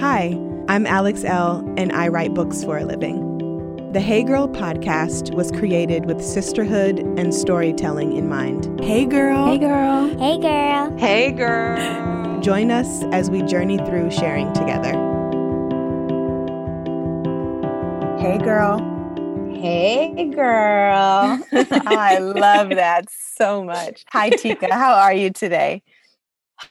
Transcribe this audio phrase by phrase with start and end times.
[0.00, 0.28] Hi,
[0.68, 3.92] I'm Alex Elle, and I write books for a living.
[3.92, 8.80] The Hey Girl podcast was created with sisterhood and storytelling in mind.
[8.80, 9.44] Hey, girl.
[9.44, 10.08] Hey, girl.
[10.18, 10.96] Hey, girl.
[10.96, 12.40] Hey, girl.
[12.40, 14.92] Join us as we journey through sharing together.
[18.18, 18.78] Hey, girl.
[19.52, 21.44] Hey, girl.
[21.52, 24.06] Oh, I love that so much.
[24.12, 24.72] Hi, Tika.
[24.72, 25.82] How are you today?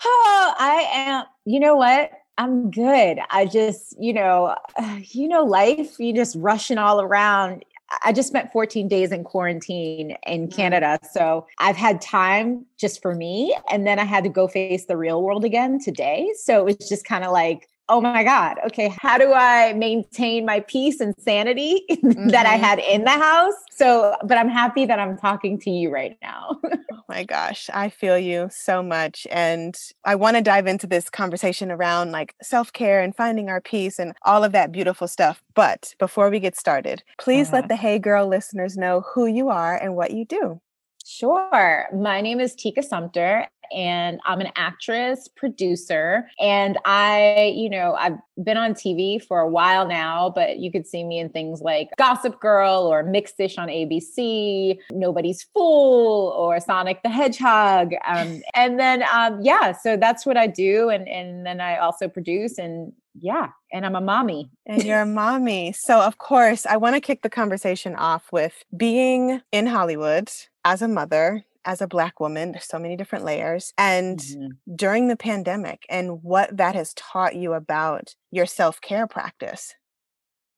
[0.03, 1.25] Oh, I am.
[1.45, 2.11] You know what?
[2.39, 3.19] I'm good.
[3.29, 4.55] I just, you know,
[5.11, 7.65] you know, life, you just rushing all around.
[8.05, 10.55] I just spent 14 days in quarantine in Mm.
[10.55, 10.99] Canada.
[11.11, 13.55] So I've had time just for me.
[13.71, 16.29] And then I had to go face the real world again today.
[16.35, 20.45] So it was just kind of like, oh my God, okay, how do I maintain
[20.45, 21.85] my peace and sanity
[22.25, 22.57] that I Mhm.
[22.57, 23.53] had in the house?
[23.71, 26.59] So, but I'm happy that I'm talking to you right now.
[26.91, 29.27] Oh my gosh, I feel you so much.
[29.29, 33.61] And I want to dive into this conversation around like self care and finding our
[33.61, 35.43] peace and all of that beautiful stuff.
[35.53, 37.57] But before we get started, please Uh-huh.
[37.57, 40.61] let the Hey Girl listeners know who you are and what you do.
[41.09, 41.87] Sure.
[41.91, 48.17] My name is Tika Sumpter and I'm an actress, producer, and I, you know, I've
[48.43, 51.89] been on TV for a while now, but you could see me in things like
[51.97, 57.93] Gossip Girl or Mixed-ish on ABC, Nobody's Fool or Sonic the Hedgehog.
[58.07, 62.07] Um, and then um, yeah, so that's what I do and and then I also
[62.07, 64.49] produce and yeah, and I'm a mommy.
[64.65, 65.73] And you're a mommy.
[65.73, 70.29] So, of course, I want to kick the conversation off with being in Hollywood
[70.65, 72.51] as a mother, as a Black woman.
[72.51, 73.73] There's so many different layers.
[73.77, 74.75] And mm-hmm.
[74.75, 79.75] during the pandemic and what that has taught you about your self care practice.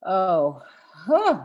[0.06, 0.62] Oh,
[1.06, 1.44] huh.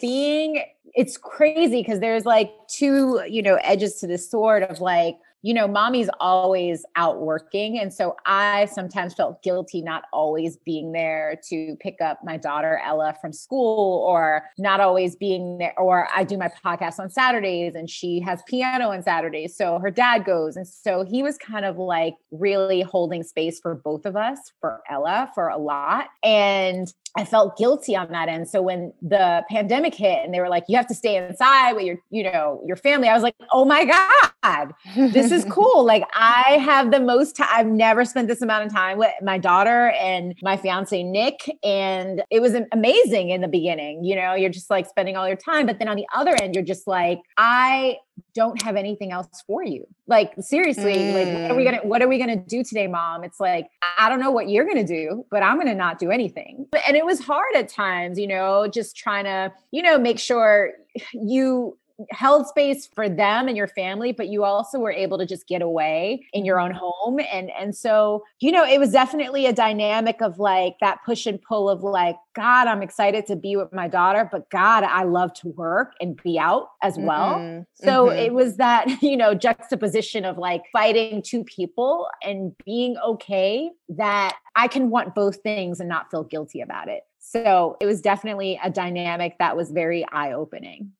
[0.00, 0.62] being
[0.94, 5.16] it's crazy because there's like two, you know, edges to this sword of like,
[5.46, 7.78] you know, mommy's always out working.
[7.78, 12.80] And so I sometimes felt guilty not always being there to pick up my daughter
[12.84, 15.72] Ella from school or not always being there.
[15.78, 19.56] Or I do my podcast on Saturdays and she has piano on Saturdays.
[19.56, 20.56] So her dad goes.
[20.56, 24.80] And so he was kind of like really holding space for both of us, for
[24.90, 26.08] Ella, for a lot.
[26.24, 28.48] And I felt guilty on that end.
[28.48, 31.84] So when the pandemic hit and they were like, you have to stay inside with
[31.84, 35.84] your, you know, your family, I was like, oh my God, this is cool.
[35.84, 37.48] Like I have the most time.
[37.50, 41.50] I've never spent this amount of time with my daughter and my fiance, Nick.
[41.64, 44.04] And it was amazing in the beginning.
[44.04, 45.66] You know, you're just like spending all your time.
[45.66, 47.96] But then on the other end, you're just like, I
[48.34, 49.86] don't have anything else for you.
[50.06, 51.70] Like seriously, like what are we Mm.
[51.70, 53.24] gonna what are we gonna do today, mom?
[53.24, 53.68] It's like
[53.98, 56.66] I don't know what you're gonna do, but I'm gonna not do anything.
[56.70, 60.18] But- And it was hard at times, you know, just trying to, you know, make
[60.18, 60.72] sure
[61.12, 61.78] you
[62.10, 65.62] held space for them and your family but you also were able to just get
[65.62, 70.20] away in your own home and and so you know it was definitely a dynamic
[70.20, 73.88] of like that push and pull of like god i'm excited to be with my
[73.88, 78.18] daughter but god i love to work and be out as well Mhm, so mhm.
[78.26, 84.36] it was that, you know, juxtaposition of like fighting two people and being okay that
[84.54, 87.02] I can want both things and not feel guilty about it.
[87.18, 90.92] So it was definitely a dynamic that was very eye opening.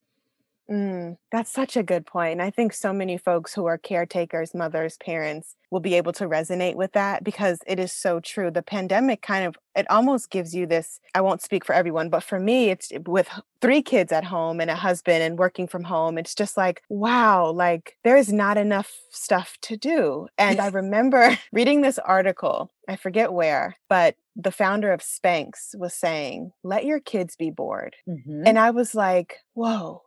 [0.70, 2.32] Mm, that's such a good point.
[2.32, 6.26] And I think so many folks who are caretakers, mothers, parents will be able to
[6.28, 8.50] resonate with that because it is so true.
[8.50, 10.98] The pandemic kind of, it almost gives you this.
[11.14, 13.28] I won't speak for everyone, but for me, it's with
[13.60, 16.18] three kids at home and a husband and working from home.
[16.18, 20.26] It's just like, wow, like there is not enough stuff to do.
[20.36, 25.94] And I remember reading this article, I forget where, but the founder of Spanx was
[25.94, 27.94] saying, let your kids be bored.
[28.08, 28.42] Mhm.
[28.46, 30.02] And I was like, whoa.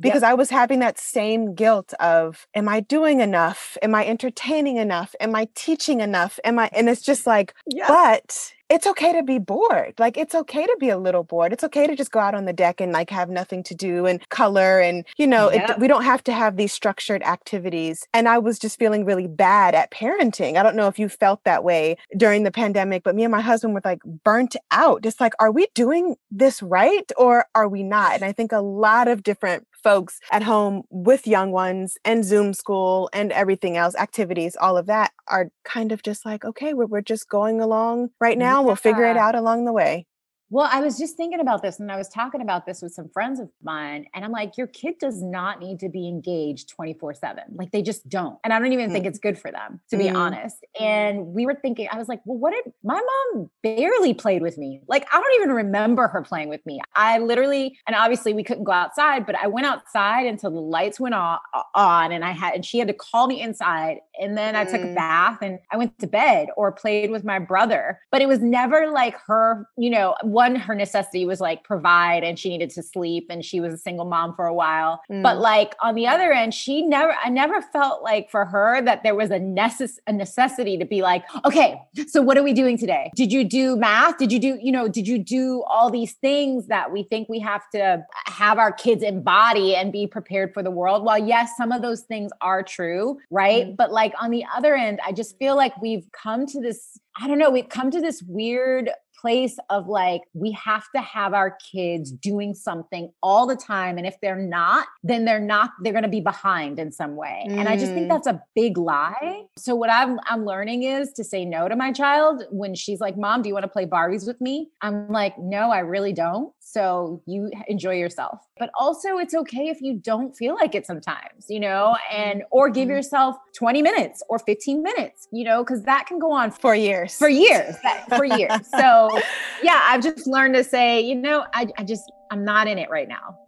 [0.00, 3.76] Because I was having that same guilt of, am I doing enough?
[3.80, 5.14] Am I entertaining enough?
[5.20, 6.38] Am I teaching enough?
[6.44, 7.54] Am I, and it's just like,
[7.86, 9.94] but it's okay to be bored.
[9.98, 11.52] Like, it's okay to be a little bored.
[11.52, 14.06] It's okay to just go out on the deck and like have nothing to do
[14.06, 14.80] and color.
[14.80, 18.06] And, you know, it, we don't have to have these structured activities.
[18.14, 20.56] And I was just feeling really bad at parenting.
[20.56, 23.40] I don't know if you felt that way during the pandemic, but me and my
[23.40, 25.02] husband were like burnt out.
[25.02, 28.14] Just like, are we doing this right or are we not?
[28.14, 32.54] And I think a lot of different folks at home with young ones and Zoom
[32.54, 36.86] school and everything else, activities, all of that are kind of just like, okay, we're,
[36.86, 38.53] we're just going along right now.
[38.62, 40.06] We'll figure it out along the way.
[40.54, 43.08] Well, I was just thinking about this and I was talking about this with some
[43.08, 44.06] friends of mine.
[44.14, 47.42] And I'm like, your kid does not need to be engaged 24 7.
[47.56, 48.38] Like they just don't.
[48.44, 48.92] And I don't even mm.
[48.92, 50.14] think it's good for them, to be mm.
[50.14, 50.64] honest.
[50.78, 53.02] And we were thinking, I was like, well, what did my
[53.34, 54.80] mom barely played with me?
[54.86, 56.80] Like, I don't even remember her playing with me.
[56.94, 61.00] I literally, and obviously we couldn't go outside, but I went outside until the lights
[61.00, 61.40] went on,
[61.74, 63.96] on and I had, and she had to call me inside.
[64.20, 64.94] And then I took a mm.
[64.94, 67.98] bath and I went to bed or played with my brother.
[68.12, 70.14] But it was never like her, you know,
[70.44, 73.78] one, her necessity was like provide and she needed to sleep and she was a
[73.78, 75.00] single mom for a while.
[75.10, 75.22] Mm.
[75.22, 79.02] But like on the other end, she never, I never felt like for her that
[79.02, 82.76] there was a, necess- a necessity to be like, okay, so what are we doing
[82.76, 83.10] today?
[83.14, 84.18] Did you do math?
[84.18, 87.40] Did you do, you know, did you do all these things that we think we
[87.40, 91.04] have to have our kids embody and be prepared for the world?
[91.04, 93.68] Well, yes, some of those things are true, right?
[93.68, 93.76] Mm.
[93.76, 97.28] But like on the other end, I just feel like we've come to this I
[97.28, 98.90] don't know, we've come to this weird
[99.24, 104.06] place of like we have to have our kids doing something all the time and
[104.06, 107.58] if they're not then they're not they're going to be behind in some way mm.
[107.58, 108.08] and i just think mm.
[108.10, 111.90] that's a big lie so what i'm i'm learning is to say no to my
[111.90, 115.38] child when she's like mom do you want to play barbies with me i'm like
[115.38, 120.36] no i really don't so you enjoy yourself but also it's okay if you don't
[120.36, 122.96] feel like it sometimes you know and or give mm-hmm.
[122.96, 127.16] yourself 20 minutes or 15 minutes you know because that can go on for years
[127.16, 129.08] for years that, for years so
[129.62, 132.90] yeah, I've just learned to say, you know, I, I just, I'm not in it
[132.90, 133.38] right now.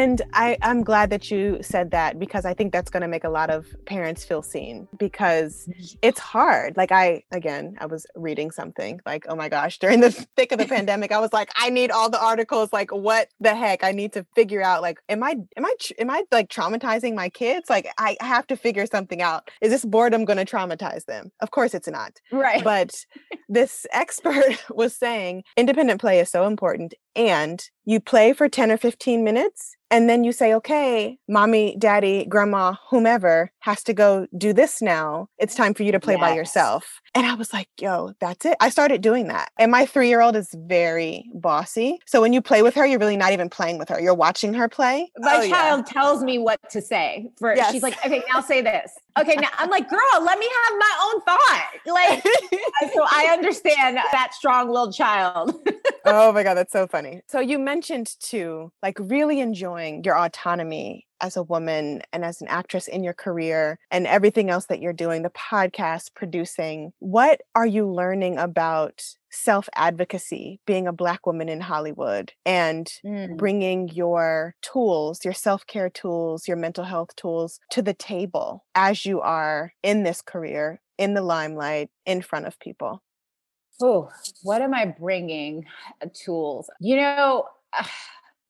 [0.00, 3.24] And I, I'm glad that you said that because I think that's going to make
[3.24, 5.98] a lot of parents feel seen because mm-hmm.
[6.00, 6.74] it's hard.
[6.78, 10.58] Like, I, again, I was reading something like, oh my gosh, during the thick of
[10.58, 12.72] the pandemic, I was like, I need all the articles.
[12.72, 13.84] Like, what the heck?
[13.84, 17.28] I need to figure out, like, am I, am I, am I like traumatizing my
[17.28, 17.68] kids?
[17.68, 19.50] Like, I have to figure something out.
[19.60, 21.30] Is this boredom going to traumatize them?
[21.40, 22.22] Of course it's not.
[22.32, 22.64] Right.
[22.64, 23.04] But
[23.50, 28.76] this expert was saying independent play is so important and you play for 10 or
[28.76, 34.52] 15 minutes and then you say, okay, mommy, daddy, grandma, whomever has to go do
[34.52, 35.28] this now.
[35.38, 36.20] It's time for you to play yes.
[36.20, 37.00] by yourself.
[37.14, 38.56] And I was like, yo, that's it.
[38.60, 39.50] I started doing that.
[39.58, 41.98] And my three year old is very bossy.
[42.06, 44.00] So when you play with her, you're really not even playing with her.
[44.00, 45.10] You're watching her play.
[45.18, 45.92] My oh, child yeah.
[45.92, 47.30] tells me what to say.
[47.38, 47.72] For yes.
[47.72, 48.92] she's like, okay, now say this.
[49.18, 51.70] Okay, now I'm like, girl, let me have my own thought.
[51.86, 52.22] Like,
[52.94, 55.54] so I understand that strong little child.
[56.04, 57.22] oh my God, that's so funny.
[57.26, 62.48] So you mentioned too, like really enjoying your autonomy as a woman and as an
[62.48, 66.92] actress in your career and everything else that you're doing, the podcast, producing.
[66.98, 73.36] What are you learning about self advocacy, being a Black woman in Hollywood, and mm.
[73.36, 79.06] bringing your tools, your self care tools, your mental health tools to the table as
[79.06, 83.02] you are in this career, in the limelight, in front of people?
[83.82, 84.10] Oh,
[84.42, 85.64] what am I bringing?
[86.02, 86.68] Uh, tools.
[86.80, 87.44] You know,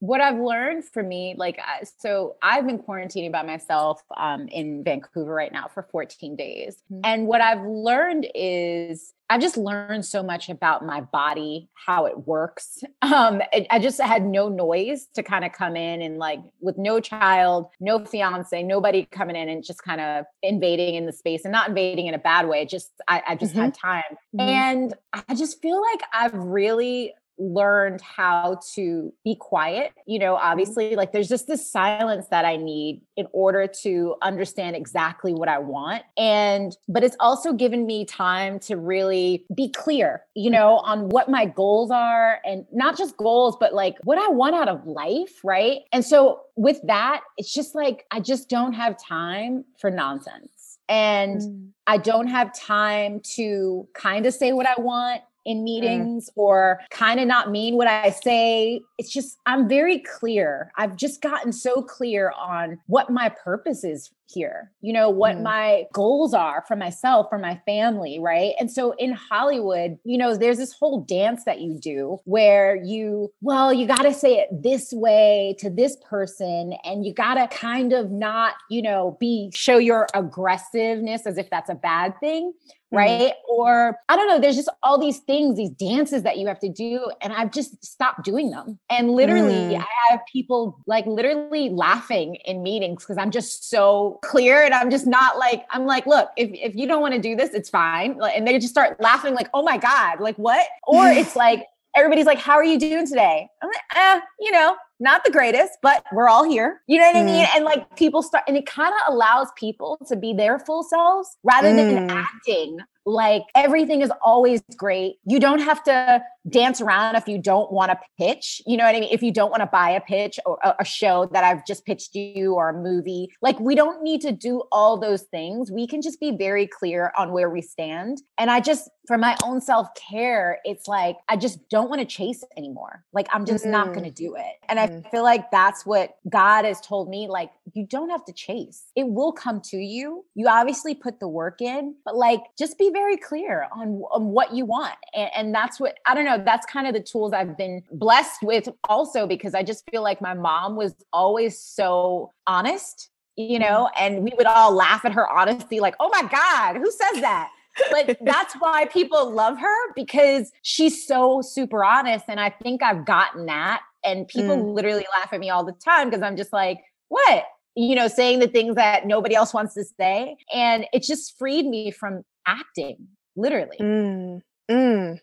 [0.00, 1.60] what I've learned for me, like,
[1.98, 6.82] so I've been quarantining by myself um, in Vancouver right now for 14 days.
[6.90, 7.00] Mm-hmm.
[7.04, 12.26] And what I've learned is I've just learned so much about my body, how it
[12.26, 12.82] works.
[13.02, 16.78] Um, it, I just had no noise to kind of come in and like with
[16.78, 21.44] no child, no fiance, nobody coming in and just kind of invading in the space
[21.44, 22.64] and not invading in a bad way.
[22.66, 23.62] Just, I, I just mm-hmm.
[23.62, 24.16] had time.
[24.36, 24.40] Mm-hmm.
[24.40, 29.92] And I just feel like I've really learned how to be quiet.
[30.06, 30.46] You know, mm-hmm.
[30.46, 35.48] obviously, like there's just this silence that I need in order to understand exactly what
[35.48, 36.02] I want.
[36.16, 41.28] And, but it's also given me time to really be clear, you know, on what
[41.28, 45.40] my goals are and not just goals, but like what I want out of life.
[45.42, 45.80] Right.
[45.92, 50.78] And so with that, it's just like, I just don't have time for nonsense.
[50.88, 51.68] And mm.
[51.86, 55.64] I don't have time to kind of say what I want in mm.
[55.64, 56.32] meetings mm.
[56.36, 58.80] or kind of not mean what I say.
[58.98, 60.70] It's just, I'm very clear.
[60.76, 65.42] I've just gotten so clear on what my purpose is here, you know, what mm.
[65.42, 68.54] my goals are for myself, for my family, right?
[68.58, 73.32] And so in Hollywood, you know, there's this whole dance that you do where you,
[73.40, 77.56] well, you got to say it this way to this person and you got to
[77.56, 82.52] kind of not, you know, be show your aggressiveness as if that's a bad thing
[82.92, 82.96] mm-hmm.
[82.96, 83.32] right?
[83.32, 83.52] Mm-hmm.
[83.52, 86.68] Or I don't know, there's just all these things, these dances that you have to
[86.68, 87.10] do.
[87.20, 88.78] And I've just stopped doing them.
[88.90, 89.78] And literally, mm.
[89.78, 94.90] I have people like literally laughing in meetings because I'm just so clear and I'm
[94.90, 97.70] just not like, I'm like, look, if, if you don't want to do this, it's
[97.70, 98.18] fine.
[98.34, 100.66] And they just start laughing like, oh my God, like what?
[100.86, 103.48] Or it's like, everybody's like, how are you doing today?
[103.62, 106.82] I'm like, eh, you know, not the greatest, but we're all here.
[106.86, 107.22] You know what mm.
[107.22, 107.44] I mean?
[107.46, 107.56] Mm.
[107.56, 111.36] And like people start, and it kind of allows people to be their full selves
[111.42, 112.10] rather than mm.
[112.10, 115.16] acting like everything is always great.
[115.24, 118.62] You don't have to dance around if you don't want to pitch.
[118.66, 119.10] You know what I mean?
[119.12, 122.14] If you don't want to buy a pitch or a, show that I've just pitched
[122.14, 125.70] you or a movie, like we don't need to do all those things.
[125.70, 128.22] We can just be very clear on where we stand.
[128.38, 132.06] And I just, for my own self care, it's like, I just don't want to
[132.06, 133.04] chase anymore.
[133.12, 133.70] Like I'm just mm.
[133.70, 134.56] not going to do it.
[134.68, 135.06] And mm.
[135.06, 137.28] I feel like that's what God has told me.
[137.28, 140.24] Like, you don't have to chase, it will come to you.
[140.34, 144.54] You obviously put the work in, but like just be very clear on, on what
[144.54, 144.94] you want.
[145.14, 148.42] And, and that's what, I don't know, that's kind of the tools I've been blessed
[148.42, 153.88] with also because I just feel like my mom was always so honest, you know,
[153.96, 154.04] mm-hmm.
[154.04, 157.50] and we would all laugh at her honesty, like, oh my God, who says that?
[157.90, 162.24] but that's why people love her because she's so super honest.
[162.28, 163.82] And I think I've gotten that.
[164.04, 164.74] And people mm.
[164.74, 167.44] literally laugh at me all the time because I'm just like, what?
[167.76, 170.36] You know, saying the things that nobody else wants to say.
[170.54, 173.76] And it just freed me from acting, literally.
[173.78, 174.40] Mm.
[174.70, 175.18] Mm.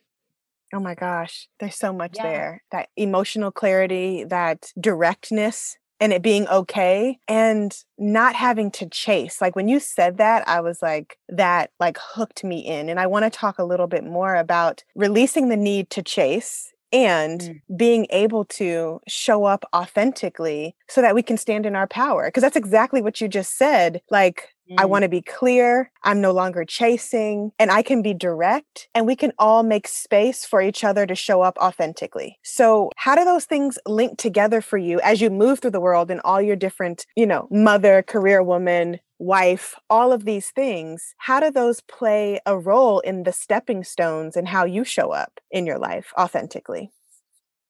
[0.73, 2.23] Oh my gosh, there's so much yeah.
[2.23, 2.63] there.
[2.71, 9.41] That emotional clarity, that directness and it being okay and not having to chase.
[9.41, 12.89] Like when you said that, I was like, that like hooked me in.
[12.89, 16.71] And I want to talk a little bit more about releasing the need to chase
[16.91, 17.77] and mm.
[17.77, 22.27] being able to show up authentically so that we can stand in our power.
[22.27, 24.01] Because that's exactly what you just said.
[24.09, 24.89] Like, I mm.
[24.89, 25.91] want to be clear.
[26.03, 30.45] I'm no longer chasing and I can be direct and we can all make space
[30.45, 32.37] for each other to show up authentically.
[32.43, 36.11] So, how do those things link together for you as you move through the world
[36.11, 41.15] and all your different, you know, mother, career woman, wife, all of these things?
[41.17, 45.39] How do those play a role in the stepping stones and how you show up
[45.51, 46.91] in your life authentically?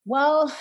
[0.05, 0.53] Well,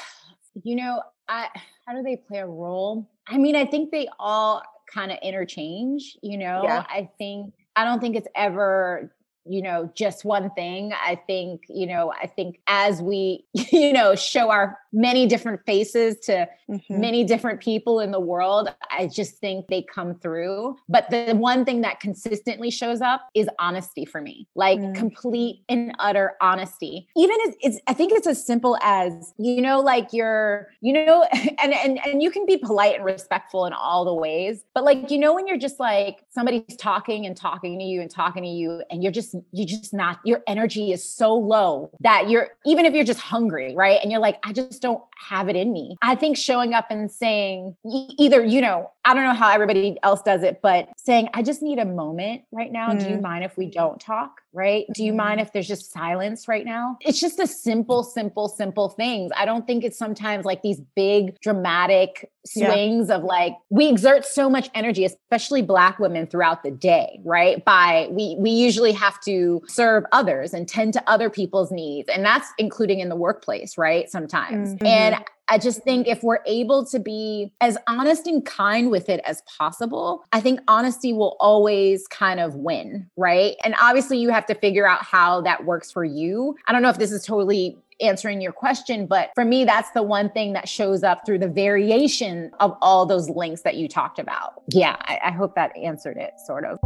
[0.63, 1.49] you know, I
[1.87, 3.09] how do they play a role?
[3.27, 4.63] I mean, I think they all
[4.93, 6.63] kind of interchange, you know?
[6.65, 6.85] Yeah.
[6.89, 9.13] I think I don't think it's ever
[9.49, 14.15] you know just one thing i think you know i think as we you know
[14.15, 17.01] show our many different faces to mm-hmm.
[17.01, 21.65] many different people in the world i just think they come through but the one
[21.65, 24.95] thing that consistently shows up is honesty for me like mm.
[24.95, 29.81] complete and utter honesty even as it's i think it's as simple as you know
[29.81, 34.05] like you're you know and and and you can be polite and respectful in all
[34.05, 37.85] the ways but like you know when you're just like somebody's talking and talking to
[37.85, 41.35] you and talking to you and you're just you just not your energy is so
[41.35, 44.01] low that you're even if you're just hungry right?
[44.03, 47.11] And you're like i just don't have it in me i think showing up and
[47.11, 47.77] saying
[48.19, 51.63] either you know i don't know how everybody else does it but saying i just
[51.63, 52.99] need a moment right now mm.
[52.99, 53.23] do you mm.
[53.23, 54.87] mind if we don't talk right?
[54.95, 55.47] Do you mind mm-hmm.
[55.47, 56.97] if there's just silence right now?
[57.03, 59.31] It's just a simple, simple, simple things.
[59.37, 63.17] I don't think it's sometimes like these big dramatic swings yeah.
[63.17, 67.63] of like we exert so much energy, especially black women throughout the day, right?
[67.65, 72.09] By we we usually have to serve others and tend to other people's needs.
[72.09, 74.11] And that's including in the workplace, right?
[74.11, 74.71] Sometimes.
[74.71, 74.87] Mm-hmm.
[74.87, 75.23] And Mm-hmm.
[75.49, 79.43] I just think if we're able to be as honest and kind with it as
[79.43, 83.57] possible, I think honesty will always kind of win, right?
[83.63, 86.57] And obviously, you have to figure out how that works for you.
[86.67, 90.03] I don't know if this is totally answering your question, but for me, that's the
[90.03, 94.19] one thing that shows up through the variation of all those links that you talked
[94.19, 94.63] about.
[94.69, 96.79] Yeah, I, I hope that answered it, sort of.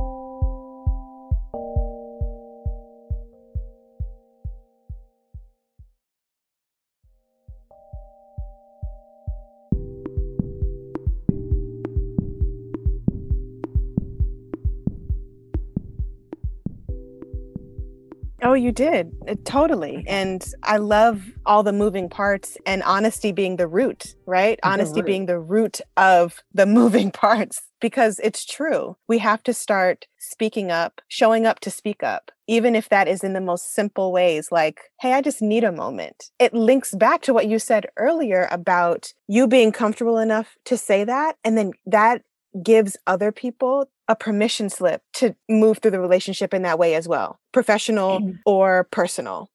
[18.42, 19.12] Oh, you did.
[19.28, 20.04] Uh, totally.
[20.06, 24.58] And I love all the moving parts and honesty being the root, right?
[24.62, 25.06] The honesty root.
[25.06, 28.96] being the root of the moving parts because it's true.
[29.08, 33.22] We have to start speaking up, showing up to speak up, even if that is
[33.24, 36.30] in the most simple ways, like, hey, I just need a moment.
[36.38, 41.04] It links back to what you said earlier about you being comfortable enough to say
[41.04, 41.36] that.
[41.44, 42.22] And then that
[42.62, 47.06] gives other people a permission slip to move through the relationship in that way as
[47.06, 48.36] well, professional mm-hmm.
[48.44, 49.48] or personal.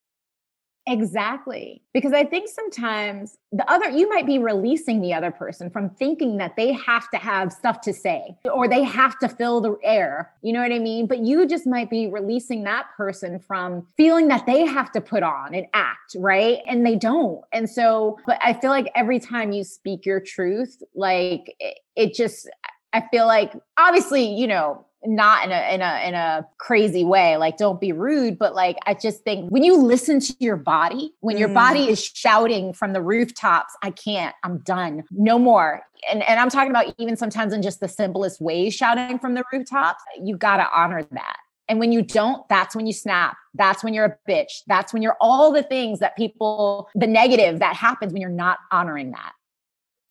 [0.88, 1.82] Exactly.
[1.92, 6.38] Because I think sometimes the other, you might be releasing the other person from thinking
[6.38, 10.32] that they have to have stuff to say or they have to fill the air.
[10.42, 11.06] You know what I mean?
[11.06, 15.22] But you just might be releasing that person from feeling that they have to put
[15.22, 16.60] on and act, right?
[16.66, 17.42] And they don't.
[17.52, 22.14] And so, but I feel like every time you speak your truth, like it, it
[22.14, 22.48] just,
[22.92, 27.36] I feel like obviously, you know, not in a in a in a crazy way
[27.36, 31.12] like don't be rude but like i just think when you listen to your body
[31.20, 31.90] when your body mm.
[31.90, 36.70] is shouting from the rooftops i can't i'm done no more and and i'm talking
[36.70, 40.66] about even sometimes in just the simplest ways shouting from the rooftops you got to
[40.74, 41.36] honor that
[41.68, 43.36] and when you don't, that's when you snap.
[43.54, 44.62] That's when you're a bitch.
[44.66, 48.58] That's when you're all the things that people, the negative that happens when you're not
[48.70, 49.32] honoring that.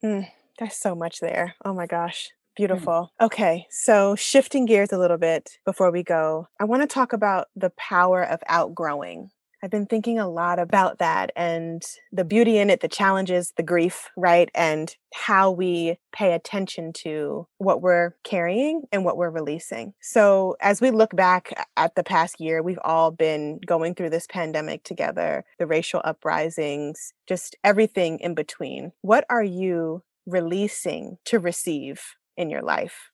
[0.03, 0.27] Mm,
[0.59, 1.55] there's so much there.
[1.63, 2.29] Oh my gosh.
[2.55, 2.57] Mm.
[2.57, 3.11] Beautiful.
[3.21, 7.47] Okay, so shifting gears a little bit before we go, I want to talk about
[7.55, 9.31] the power of outgrowing.
[9.63, 11.81] I've been thinking a lot about that and
[12.11, 14.47] the beauty in it, the challenges, the grief, right?
[14.53, 19.93] And how we pay attention to what we're carrying and what we're releasing.
[20.01, 24.27] So, as we look back at the past year, we've all been going through this
[24.27, 28.91] pandemic together, the racial uprisings, just everything in between.
[29.01, 32.03] What are you releasing to receive
[32.37, 33.11] in your life?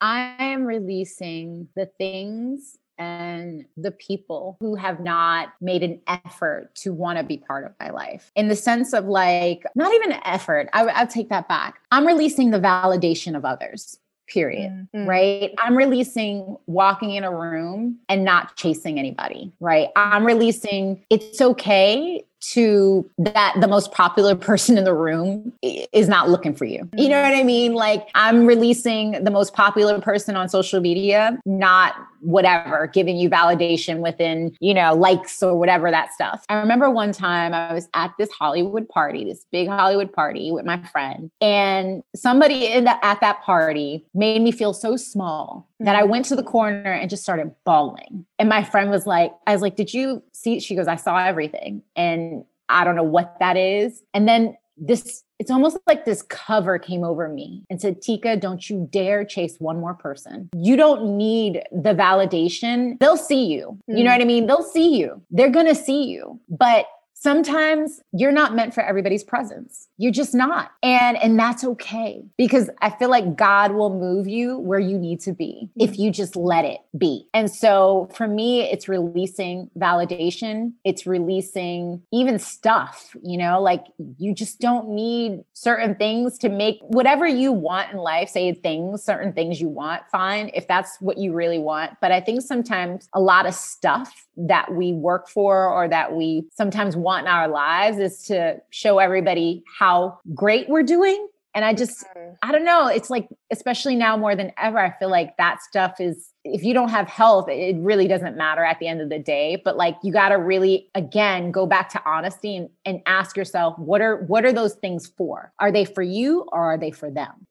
[0.00, 6.92] I am releasing the things and the people who have not made an effort to
[6.92, 10.68] want to be part of my life in the sense of like not even effort
[10.72, 15.06] I, i'll take that back i'm releasing the validation of others period mm-hmm.
[15.06, 21.40] right i'm releasing walking in a room and not chasing anybody right i'm releasing it's
[21.40, 26.88] okay to that the most popular person in the room is not looking for you.
[26.96, 27.30] You know mm-hmm.
[27.30, 27.74] what I mean?
[27.74, 34.00] Like I'm releasing the most popular person on social media, not whatever, giving you validation
[34.00, 36.44] within, you know, likes or whatever that stuff.
[36.48, 40.64] I remember one time I was at this Hollywood party, this big Hollywood party with
[40.64, 45.94] my friend, and somebody in the, at that party made me feel so small that
[45.96, 46.10] I mm-hmm.
[46.10, 48.26] went to the corner and just started bawling.
[48.38, 50.60] And my friend was like, I was like, Did you see?
[50.60, 51.82] She goes, I saw everything.
[51.94, 54.02] And I don't know what that is.
[54.14, 58.68] And then this, it's almost like this cover came over me and said, Tika, don't
[58.68, 60.50] you dare chase one more person.
[60.54, 62.98] You don't need the validation.
[62.98, 63.78] They'll see you.
[63.86, 64.14] You know mm.
[64.14, 64.46] what I mean?
[64.46, 65.22] They'll see you.
[65.30, 66.40] They're going to see you.
[66.48, 66.86] But
[67.18, 69.88] sometimes you're not meant for everybody's presence.
[69.96, 70.72] You're just not.
[70.82, 75.20] And and that's okay because i feel like god will move you where you need
[75.20, 77.26] to be if you just let it be.
[77.32, 80.72] And so for me it's releasing validation.
[80.84, 83.84] It's releasing even stuff you know like
[84.18, 89.02] you just don't need certain things to make whatever you want in life say things
[89.02, 91.92] certain things you want fine if that's what you really want.
[92.00, 96.46] But i think sometimes a lot of stuff that we work for or that we
[96.52, 101.28] sometimes want in our lives is to show everybody how great we're doing.
[101.54, 102.04] And I just.
[102.42, 102.88] I don't know.
[102.88, 106.74] It's like, especially now more than ever, I feel like that stuff is, if you
[106.74, 109.62] don't have health, it really doesn't matter at the end of the day.
[109.64, 113.78] But like, you got to really, again, go back to honesty and, and ask yourself,
[113.78, 115.52] what are, what are those things for?
[115.58, 117.46] Are they for you or are they for them?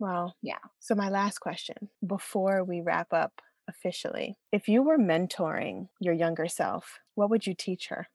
[0.00, 0.32] Wow.
[0.42, 0.64] Yeah.
[0.80, 6.48] So, my last question before we wrap up officially, if you were mentoring your younger
[6.48, 8.08] self, what would you teach her?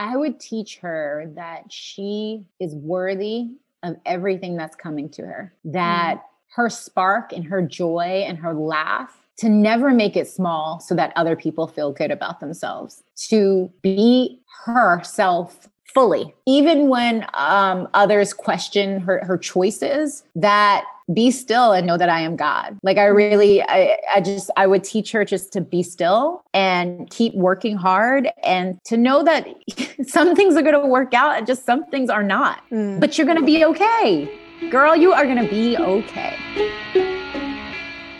[0.00, 3.48] I would teach her that she is worthy
[3.82, 6.22] of everything that's coming to her, that mm.
[6.54, 11.12] her spark and her joy and her laugh to never make it small so that
[11.16, 19.00] other people feel good about themselves, to be herself fully, even when um, others question
[19.00, 22.78] her, her choices, that be still and know that I am God.
[22.82, 27.08] Like I really, I, I just, I would teach her just to be still and
[27.10, 29.48] keep working hard and to know that
[30.06, 33.00] some things are going to work out and just some things are not, mm.
[33.00, 34.30] but you're going to be okay.
[34.70, 36.36] Girl, you are going to be okay.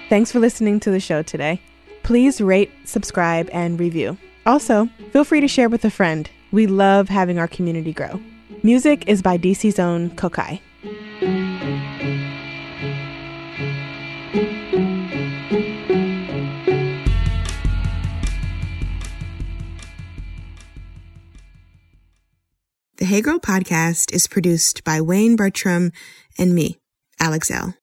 [0.09, 1.61] Thanks for listening to the show today.
[2.03, 4.17] Please rate, subscribe, and review.
[4.47, 6.29] Also, feel free to share with a friend.
[6.51, 8.21] We love having our community grow.
[8.63, 10.61] Music is by DC's own Kokai.
[23.21, 25.93] Hey Girl podcast is produced by Wayne Bertram
[26.39, 26.79] and me,
[27.21, 27.75] Alex Elle.